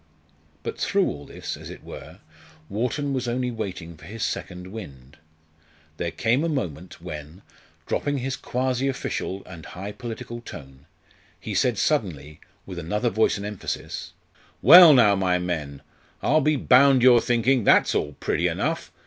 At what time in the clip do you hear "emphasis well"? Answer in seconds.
13.45-14.91